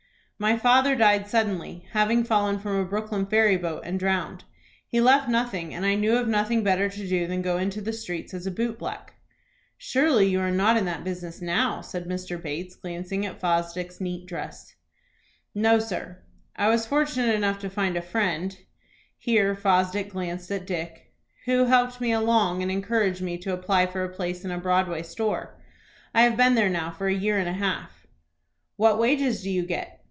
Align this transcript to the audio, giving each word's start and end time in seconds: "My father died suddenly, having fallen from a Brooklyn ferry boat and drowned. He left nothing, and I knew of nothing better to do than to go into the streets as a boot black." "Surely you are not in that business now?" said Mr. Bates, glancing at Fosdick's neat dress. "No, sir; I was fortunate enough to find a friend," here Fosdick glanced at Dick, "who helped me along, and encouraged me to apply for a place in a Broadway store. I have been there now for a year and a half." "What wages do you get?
"My 0.39 0.57
father 0.57 0.95
died 0.95 1.27
suddenly, 1.27 1.85
having 1.91 2.23
fallen 2.23 2.57
from 2.57 2.75
a 2.75 2.83
Brooklyn 2.83 3.27
ferry 3.27 3.57
boat 3.57 3.83
and 3.85 3.99
drowned. 3.99 4.43
He 4.87 4.99
left 4.99 5.29
nothing, 5.29 5.71
and 5.71 5.85
I 5.85 5.93
knew 5.93 6.15
of 6.17 6.27
nothing 6.27 6.63
better 6.63 6.89
to 6.89 7.07
do 7.07 7.27
than 7.27 7.41
to 7.43 7.43
go 7.43 7.57
into 7.59 7.79
the 7.79 7.93
streets 7.93 8.33
as 8.33 8.47
a 8.47 8.49
boot 8.49 8.79
black." 8.79 9.13
"Surely 9.77 10.25
you 10.27 10.39
are 10.39 10.49
not 10.49 10.77
in 10.77 10.85
that 10.85 11.03
business 11.03 11.41
now?" 11.43 11.81
said 11.81 12.07
Mr. 12.07 12.41
Bates, 12.41 12.75
glancing 12.75 13.23
at 13.23 13.39
Fosdick's 13.39 14.01
neat 14.01 14.25
dress. 14.25 14.73
"No, 15.53 15.77
sir; 15.77 16.17
I 16.55 16.69
was 16.69 16.87
fortunate 16.87 17.35
enough 17.35 17.59
to 17.59 17.69
find 17.69 17.95
a 17.95 18.01
friend," 18.01 18.57
here 19.19 19.55
Fosdick 19.55 20.09
glanced 20.09 20.49
at 20.49 20.65
Dick, 20.65 21.13
"who 21.45 21.65
helped 21.65 22.01
me 22.01 22.11
along, 22.13 22.63
and 22.63 22.71
encouraged 22.71 23.21
me 23.21 23.37
to 23.37 23.53
apply 23.53 23.85
for 23.85 24.03
a 24.03 24.09
place 24.09 24.43
in 24.43 24.49
a 24.49 24.57
Broadway 24.57 25.03
store. 25.03 25.61
I 26.15 26.23
have 26.23 26.35
been 26.35 26.55
there 26.55 26.67
now 26.67 26.89
for 26.89 27.07
a 27.07 27.13
year 27.13 27.37
and 27.37 27.47
a 27.47 27.53
half." 27.53 28.07
"What 28.75 28.97
wages 28.97 29.43
do 29.43 29.51
you 29.51 29.63
get? 29.67 29.99